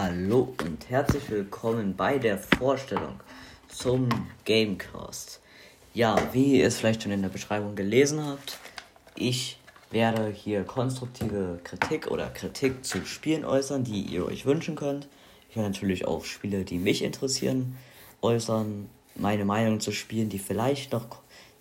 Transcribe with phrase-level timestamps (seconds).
[0.00, 3.18] Hallo und herzlich willkommen bei der Vorstellung
[3.66, 4.08] zum
[4.44, 5.40] Gamecast.
[5.92, 8.58] Ja, wie ihr es vielleicht schon in der Beschreibung gelesen habt,
[9.16, 9.58] ich
[9.90, 15.08] werde hier konstruktive Kritik oder Kritik zu Spielen äußern, die ihr euch wünschen könnt.
[15.50, 17.76] Ich werde natürlich auch Spiele, die mich interessieren,
[18.22, 21.06] äußern, meine Meinung zu Spielen, die vielleicht noch,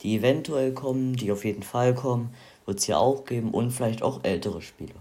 [0.03, 2.35] die eventuell kommen, die auf jeden Fall kommen,
[2.67, 4.93] wird es hier auch geben und vielleicht auch ältere Spiele.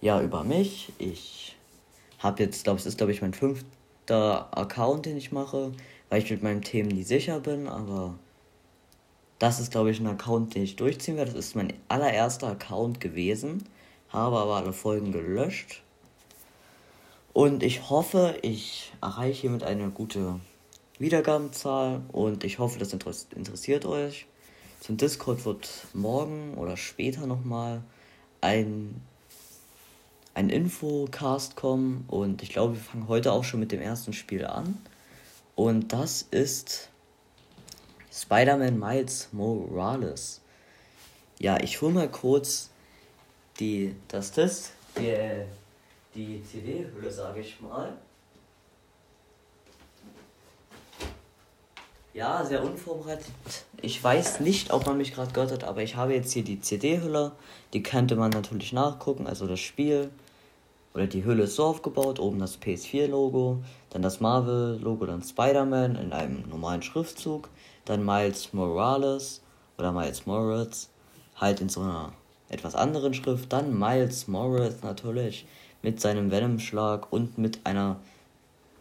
[0.00, 0.92] Ja, über mich.
[0.98, 1.54] Ich
[2.24, 5.72] habe jetzt, glaube ich, ist glaube ich mein fünfter Account, den ich mache,
[6.08, 8.14] weil ich mit meinem Themen nie sicher bin, aber
[9.38, 11.32] das ist, glaube ich, ein Account, den ich durchziehen werde.
[11.32, 13.68] Das ist mein allererster Account gewesen.
[14.08, 15.82] Habe aber alle Folgen gelöscht.
[17.32, 20.40] Und ich hoffe, ich erreiche hiermit eine gute
[20.98, 22.02] Wiedergabenzahl.
[22.12, 24.26] Und ich hoffe, das interessiert euch.
[24.80, 27.82] Zum Discord wird morgen oder später nochmal
[28.40, 29.00] ein,
[30.34, 32.04] ein Infocast kommen.
[32.08, 34.78] Und ich glaube, wir fangen heute auch schon mit dem ersten Spiel an.
[35.54, 36.88] Und das ist
[38.12, 40.40] Spider-Man Miles Morales.
[41.38, 42.70] Ja, ich hole mal kurz
[43.60, 45.14] die, das Test, die,
[46.14, 47.92] die CD-Hülle, sage ich mal.
[52.12, 53.26] Ja, sehr unvorbereitet.
[53.82, 56.60] Ich weiß nicht, ob man mich gerade gehört hat, aber ich habe jetzt hier die
[56.60, 57.32] CD-Hülle.
[57.72, 60.10] Die könnte man natürlich nachgucken, also das Spiel.
[60.94, 66.12] Oder die Hülle ist so aufgebaut, oben das PS4-Logo, dann das Marvel-Logo, dann Spider-Man in
[66.12, 67.48] einem normalen Schriftzug
[67.84, 69.42] dann Miles Morales
[69.78, 70.88] oder Miles Morales,
[71.36, 72.12] halt in so einer
[72.48, 75.46] etwas anderen Schrift, dann Miles Morales natürlich
[75.82, 77.96] mit seinem Venom-Schlag und mit einer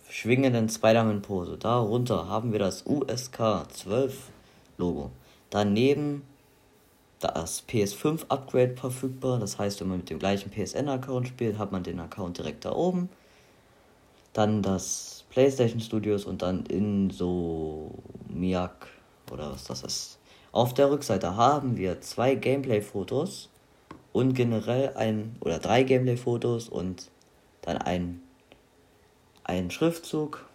[0.09, 1.57] schwingenden Spider-Man-Pose.
[1.57, 4.29] Darunter haben wir das USK 12
[4.77, 5.11] Logo.
[5.49, 6.23] Daneben
[7.23, 9.39] das PS5-Upgrade verfügbar.
[9.39, 12.73] Das heißt, wenn man mit dem gleichen PSN-Account spielt, hat man den Account direkt da
[12.73, 13.09] oben.
[14.33, 17.93] Dann das PlayStation Studios und dann Insomiak
[19.31, 20.19] oder was das ist.
[20.51, 23.49] Auf der Rückseite haben wir zwei Gameplay-Fotos
[24.11, 27.09] und generell ein oder drei Gameplay-Fotos und
[27.61, 28.21] dann ein,
[29.43, 30.45] ein Schriftzug,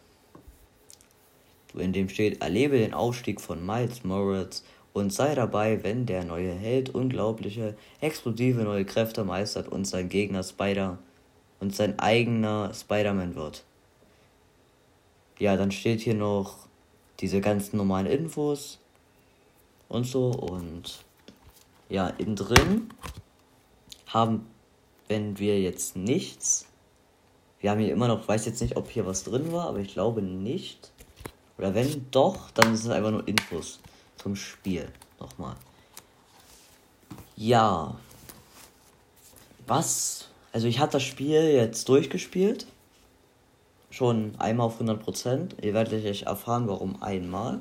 [1.74, 4.64] in dem steht, erlebe den Aufstieg von Miles Morales
[4.98, 10.42] und sei dabei, wenn der neue Held unglaubliche, explosive neue Kräfte meistert und sein Gegner
[10.42, 10.98] Spider
[11.60, 13.64] und sein eigener Spider-Man wird.
[15.38, 16.66] Ja, dann steht hier noch
[17.20, 18.78] diese ganzen normalen Infos
[19.88, 20.30] und so.
[20.30, 21.04] Und
[21.88, 22.90] ja, innen drin
[24.06, 24.46] haben,
[25.08, 26.66] wenn wir jetzt nichts,
[27.60, 29.92] wir haben hier immer noch, weiß jetzt nicht, ob hier was drin war, aber ich
[29.92, 30.92] glaube nicht.
[31.56, 33.80] Oder wenn doch, dann ist es einfach nur Infos
[34.18, 34.90] zum Spiel.
[35.18, 35.56] Nochmal.
[37.36, 37.96] Ja.
[39.66, 40.28] Was?
[40.52, 42.66] Also ich hatte das Spiel jetzt durchgespielt
[43.90, 45.60] schon einmal auf 100%.
[45.62, 47.60] Ihr werdet euch erfahren, warum einmal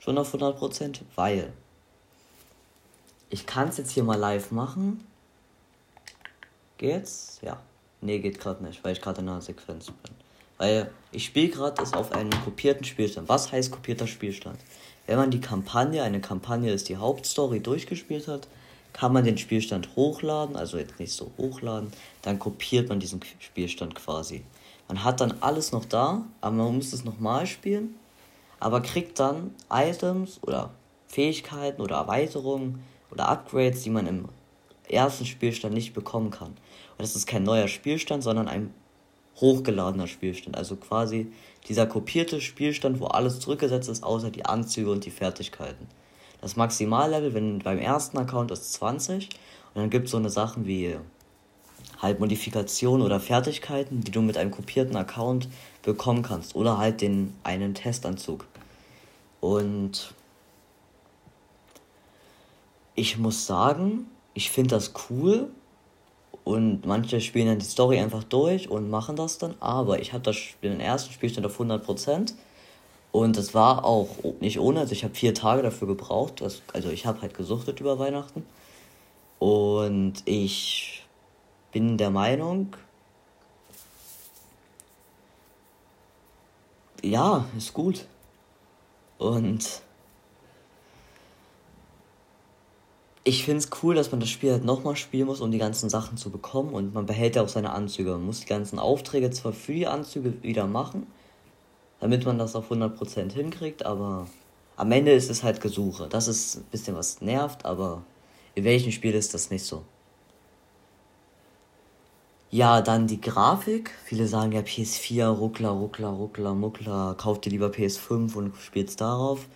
[0.00, 1.52] schon auf 100%, weil
[3.30, 5.06] ich kann es jetzt hier mal live machen.
[6.76, 7.38] Geht's?
[7.42, 7.60] Ja.
[8.00, 10.14] Nee, geht gerade nicht, weil ich gerade in einer Sequenz bin.
[10.62, 13.28] Weil ich spiele gerade das auf einem kopierten Spielstand.
[13.28, 14.60] Was heißt kopierter Spielstand?
[15.08, 18.46] Wenn man die Kampagne, eine Kampagne ist die Hauptstory durchgespielt hat,
[18.92, 21.90] kann man den Spielstand hochladen, also jetzt nicht so hochladen,
[22.22, 24.44] dann kopiert man diesen Spielstand quasi.
[24.86, 27.96] Man hat dann alles noch da, aber man muss es nochmal spielen.
[28.60, 30.70] Aber kriegt dann Items oder
[31.08, 34.28] Fähigkeiten oder Erweiterungen oder Upgrades, die man im
[34.88, 36.50] ersten Spielstand nicht bekommen kann.
[36.50, 38.72] Und das ist kein neuer Spielstand, sondern ein
[39.40, 40.56] hochgeladener Spielstand.
[40.56, 41.32] Also quasi
[41.68, 45.86] dieser kopierte Spielstand, wo alles zurückgesetzt ist, außer die Anzüge und die Fertigkeiten.
[46.40, 49.28] Das Maximallevel, wenn beim ersten Account ist 20
[49.74, 50.96] und dann gibt es so eine Sachen wie
[52.00, 55.48] halt Modifikationen oder Fertigkeiten, die du mit einem kopierten Account
[55.82, 56.56] bekommen kannst.
[56.56, 58.44] Oder halt den einen Testanzug.
[59.40, 60.12] Und
[62.94, 65.48] ich muss sagen, ich finde das cool.
[66.44, 69.54] Und manche spielen dann die Story einfach durch und machen das dann.
[69.60, 72.34] Aber ich Spiel, den ersten Spielstand auf 100%.
[73.12, 74.08] Und das war auch
[74.40, 74.80] nicht ohne.
[74.80, 76.42] Also ich habe vier Tage dafür gebraucht.
[76.72, 78.44] Also ich habe halt gesuchtet über Weihnachten.
[79.38, 81.04] Und ich
[81.72, 82.76] bin der Meinung,
[87.02, 88.06] ja, ist gut.
[89.18, 89.82] Und
[93.24, 95.88] ich finde es cool, dass man das Spiel halt nochmal spielen muss, um die ganzen
[95.88, 96.74] Sachen zu bekommen.
[96.74, 98.10] Und man behält ja auch seine Anzüge.
[98.12, 101.06] Man muss die ganzen Aufträge zwar für die Anzüge wieder machen,
[102.00, 104.26] damit man das auf 100% hinkriegt, aber
[104.76, 106.08] am Ende ist es halt Gesuche.
[106.08, 108.02] Das ist ein bisschen was nervt, aber
[108.54, 109.84] in welchem Spiel ist das nicht so?
[112.50, 113.92] Ja, dann die Grafik.
[114.04, 117.14] Viele sagen ja PS4, Ruckler, Ruckler, Ruckler, Muckler.
[117.16, 119.46] Kauft ihr lieber PS5 und spielt's darauf.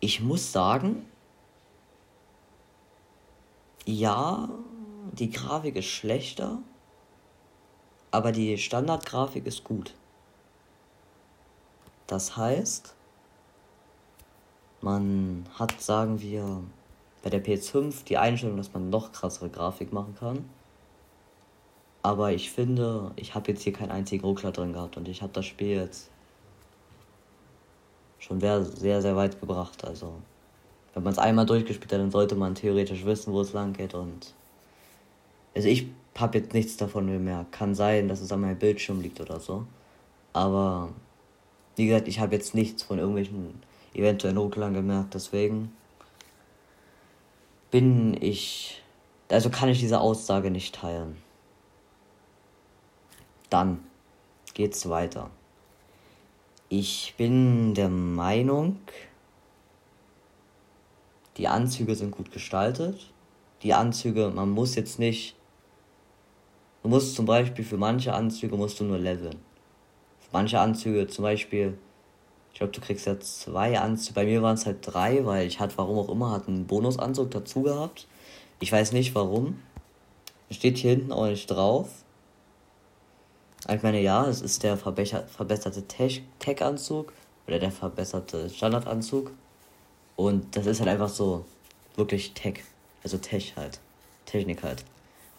[0.00, 1.06] Ich muss sagen,
[3.98, 4.48] ja,
[5.12, 6.58] die Grafik ist schlechter,
[8.10, 9.94] aber die Standardgrafik ist gut.
[12.06, 12.94] Das heißt,
[14.80, 16.62] man hat, sagen wir,
[17.22, 20.48] bei der PS5 die Einstellung, dass man noch krassere Grafik machen kann.
[22.02, 25.32] Aber ich finde, ich habe jetzt hier keinen einzigen Ruckler drin gehabt und ich habe
[25.34, 26.10] das Spiel jetzt
[28.18, 29.84] schon sehr, sehr, weit gebracht.
[29.84, 30.14] Also,
[30.94, 33.94] wenn man es einmal durchgespielt hat, dann sollte man theoretisch wissen, wo es lang geht.
[33.94, 34.34] Und
[35.54, 37.52] also ich habe jetzt nichts davon gemerkt.
[37.52, 39.66] Kann sein, dass es an meinem Bildschirm liegt oder so.
[40.32, 40.90] Aber
[41.76, 43.60] wie gesagt, ich habe jetzt nichts von irgendwelchen
[43.94, 45.14] eventuellen Rucklern gemerkt.
[45.14, 45.72] Deswegen
[47.70, 48.82] bin ich,
[49.28, 51.16] also kann ich diese Aussage nicht teilen.
[53.48, 53.80] Dann
[54.54, 55.30] geht's weiter.
[56.68, 58.78] Ich bin der Meinung,
[61.40, 63.10] die Anzüge sind gut gestaltet.
[63.62, 65.36] Die Anzüge, man muss jetzt nicht.
[66.82, 69.36] Du musst zum Beispiel für manche Anzüge musst du nur leveln.
[70.20, 71.78] Für manche Anzüge, zum Beispiel,
[72.52, 74.16] ich glaube, du kriegst ja zwei Anzüge.
[74.16, 77.30] Bei mir waren es halt drei, weil ich hatte, warum auch immer, hat einen Bonusanzug
[77.30, 78.06] dazu gehabt.
[78.60, 79.62] Ich weiß nicht warum.
[80.50, 81.88] Steht hier hinten auch nicht drauf.
[83.66, 85.84] Ich meine, ja, es ist der verbesserte
[86.38, 87.14] Tech-Anzug
[87.46, 89.32] oder der verbesserte Standardanzug.
[90.20, 91.46] Und das ist halt einfach so
[91.96, 92.62] wirklich Tech.
[93.02, 93.80] Also Tech halt.
[94.26, 94.84] Technik halt.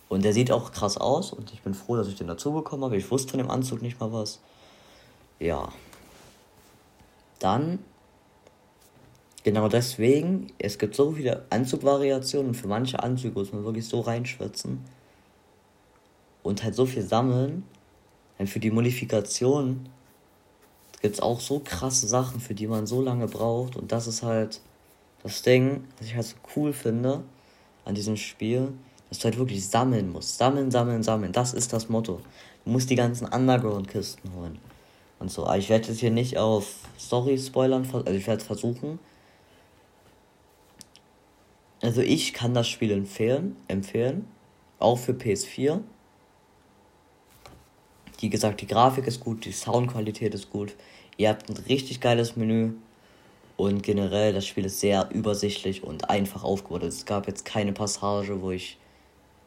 [0.09, 2.85] Und der sieht auch krass aus und ich bin froh, dass ich den dazu bekommen
[2.85, 2.97] habe.
[2.97, 4.39] Ich wusste von dem Anzug nicht mal was.
[5.37, 5.71] Ja.
[7.37, 7.77] Dann,
[9.43, 13.99] genau deswegen, es gibt so viele Anzugvariationen und für manche Anzüge muss man wirklich so
[13.99, 14.83] reinschwitzen
[16.41, 17.67] und halt so viel sammeln,
[18.45, 19.87] für die Modifikation
[21.03, 23.75] gibt es auch so krasse Sachen, für die man so lange braucht.
[23.75, 24.59] Und das ist halt
[25.23, 27.23] das Ding, was ich halt so cool finde
[27.85, 28.73] an diesem Spiel,
[29.09, 30.37] dass du halt wirklich sammeln musst.
[30.37, 31.31] Sammeln, sammeln, sammeln.
[31.31, 32.21] Das ist das Motto.
[32.65, 34.59] Du musst die ganzen Underground-Kisten holen.
[35.19, 35.45] Und so.
[35.45, 38.99] Aber ich werde jetzt hier nicht auf Story spoilern, also ich werde versuchen.
[41.81, 44.27] Also ich kann das Spiel empfehlen, empfehlen.
[44.79, 45.81] Auch für PS4.
[48.19, 50.75] Wie gesagt, die Grafik ist gut, die Soundqualität ist gut.
[51.17, 52.73] Ihr habt ein richtig geiles Menü.
[53.61, 56.81] Und generell, das Spiel ist sehr übersichtlich und einfach aufgebaut.
[56.81, 58.79] Es gab jetzt keine Passage, wo ich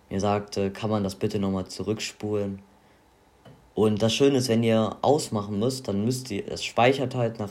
[0.08, 2.62] mir sagte, kann man das bitte nochmal zurückspulen.
[3.74, 7.50] Und das Schöne ist, wenn ihr ausmachen müsst, dann müsst ihr, es speichert halt nach,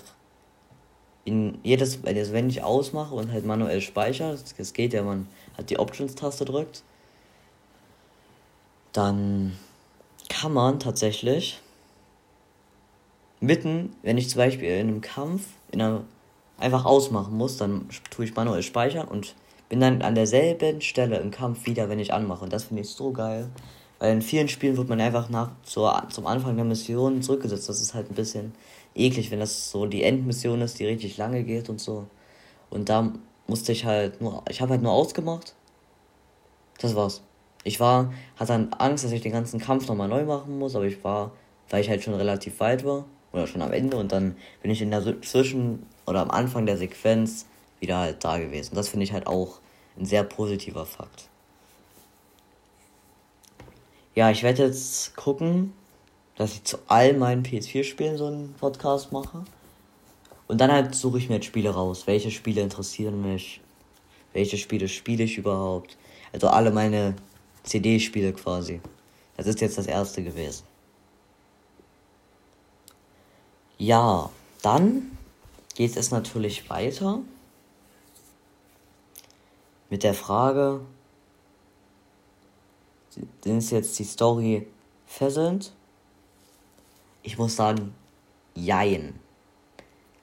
[1.25, 5.27] in jedes, wenn ich ausmache und halt manuell speichere, das geht ja, man
[5.57, 6.81] hat die Options-Taste drückt,
[8.93, 9.57] dann
[10.29, 11.59] kann man tatsächlich
[13.41, 16.05] mitten, wenn ich zum Beispiel in einem Kampf in einer,
[16.63, 19.35] einfach ausmachen muss, dann tue ich manuell speichern und
[19.69, 22.43] bin dann an derselben Stelle im Kampf wieder, wenn ich anmache.
[22.43, 23.49] Und das finde ich so geil.
[23.99, 27.69] Weil in vielen Spielen wird man einfach nach zur, zum Anfang der Mission zurückgesetzt.
[27.69, 28.53] Das ist halt ein bisschen
[28.95, 32.07] eklig, wenn das so die Endmission ist, die richtig lange geht und so.
[32.69, 33.11] Und da
[33.47, 35.55] musste ich halt nur, ich habe halt nur ausgemacht.
[36.79, 37.21] Das war's.
[37.63, 40.85] Ich war, hatte dann Angst, dass ich den ganzen Kampf nochmal neu machen muss, aber
[40.85, 41.31] ich war,
[41.69, 44.81] weil ich halt schon relativ weit war, oder schon am Ende, und dann bin ich
[44.81, 47.45] in der Zwischen- oder am Anfang der Sequenz
[47.79, 48.75] wieder halt da gewesen.
[48.75, 49.59] Das finde ich halt auch
[49.97, 51.29] ein sehr positiver Fakt.
[54.15, 55.73] Ja, ich werde jetzt gucken,
[56.35, 59.43] dass ich zu all meinen PS4-Spielen so einen Podcast mache.
[60.47, 62.05] Und dann halt suche ich mir jetzt Spiele raus.
[62.05, 63.61] Welche Spiele interessieren mich?
[64.33, 65.97] Welche Spiele spiele ich überhaupt?
[66.31, 67.15] Also alle meine
[67.63, 68.81] CD-Spiele quasi.
[69.37, 70.63] Das ist jetzt das erste gewesen.
[73.77, 74.29] Ja,
[74.61, 75.17] dann
[75.75, 77.21] geht es natürlich weiter
[79.89, 80.81] mit der Frage,
[83.43, 84.67] ist jetzt die Story
[85.05, 85.71] fesselnd?
[87.21, 87.93] Ich muss sagen,
[88.55, 89.19] jein.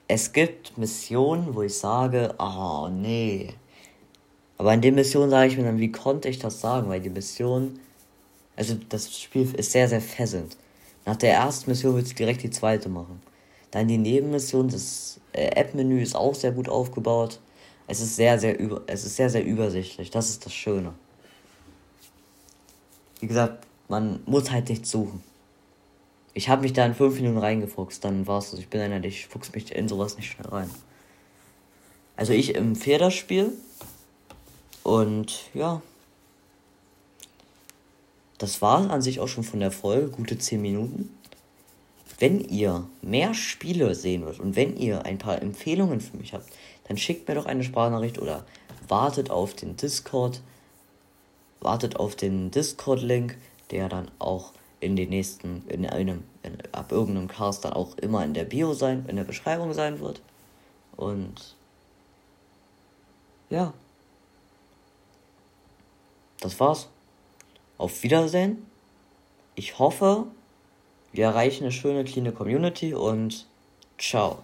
[0.07, 3.53] Es gibt Missionen, wo ich sage, oh nee,
[4.61, 6.87] aber in der Mission sage ich mir dann, wie konnte ich das sagen?
[6.87, 7.79] Weil die Mission,
[8.55, 10.55] also das Spiel ist sehr, sehr fesselnd.
[11.03, 13.23] Nach der ersten Mission willst du direkt die zweite machen.
[13.71, 17.39] Dann die Nebenmission, das äh, App-Menü ist auch sehr gut aufgebaut.
[17.87, 20.11] Es ist sehr, sehr über, es ist sehr, sehr übersichtlich.
[20.11, 20.93] Das ist das Schöne.
[23.19, 25.23] Wie gesagt, man muss halt nicht suchen.
[26.33, 28.59] Ich habe mich da in fünf Minuten reingefuchst, dann war's das.
[28.59, 30.69] Ich bin einer, ich fuchs mich in sowas nicht schnell rein.
[32.15, 33.51] Also ich empfehle das Spiel.
[34.83, 35.81] Und ja,
[38.37, 41.15] das war an sich auch schon von der Folge, gute 10 Minuten.
[42.21, 46.45] Wenn ihr mehr Spiele sehen wollt und wenn ihr ein paar Empfehlungen für mich habt,
[46.87, 48.45] dann schickt mir doch eine Sprachnachricht oder
[48.87, 50.39] wartet auf den Discord.
[51.61, 53.37] Wartet auf den Discord-Link,
[53.71, 54.51] der dann auch
[54.81, 58.75] in den nächsten, in einem, in, ab irgendeinem Cast dann auch immer in der Bio
[58.75, 60.21] sein, in der Beschreibung sein wird.
[60.97, 61.55] Und
[63.49, 63.73] ja.
[66.39, 66.87] Das war's.
[67.79, 68.63] Auf Wiedersehen.
[69.55, 70.27] Ich hoffe,
[71.13, 73.47] wir erreichen eine schöne, kleine Community und
[73.97, 74.39] ciao.